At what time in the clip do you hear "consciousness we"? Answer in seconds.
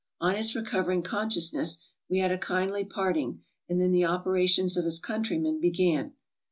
1.03-2.17